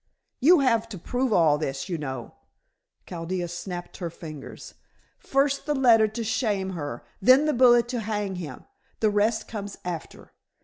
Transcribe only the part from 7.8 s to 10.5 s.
to hang him. The rest comes after.